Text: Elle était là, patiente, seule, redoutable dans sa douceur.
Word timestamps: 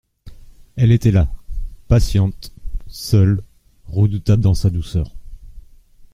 Elle 0.77 0.91
était 0.91 1.11
là, 1.11 1.31
patiente, 1.87 2.51
seule, 2.87 3.43
redoutable 3.85 4.41
dans 4.41 4.55
sa 4.55 4.71
douceur. 4.71 5.15